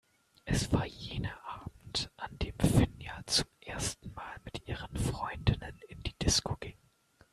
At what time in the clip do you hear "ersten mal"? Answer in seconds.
3.63-4.35